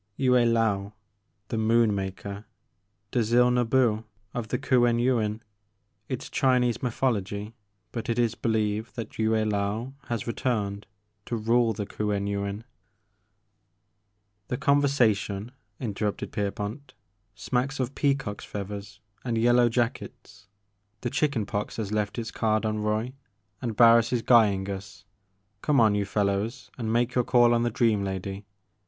[0.17, 0.93] '*Yue Laou,—
[1.49, 2.45] ^the Moon Maker,
[3.11, 5.41] Dzil Nbu of the Kuen Yuin;—
[6.09, 7.53] ^it 's Chinese Mythology,
[7.91, 10.87] but it is believed that Yue Laou has returned
[11.27, 12.63] to rule the Kuen Yuin
[13.53, 16.95] *'The conversation,'* interrupted Pierpont,
[17.35, 20.47] smacks of peacocks feathers and yellow jackets.
[21.01, 23.13] The chicken pox has left its card on Roy,
[23.61, 25.05] and Barris is guying us.
[25.61, 28.47] Come on, you fellows, and make your call on the dream lady.